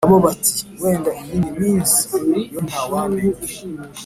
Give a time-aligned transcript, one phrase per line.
[0.05, 2.05] nabo bati wenda iyindi minsi
[2.53, 3.41] yo ntawamenya